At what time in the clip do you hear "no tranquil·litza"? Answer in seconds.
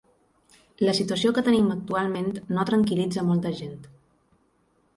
2.57-3.27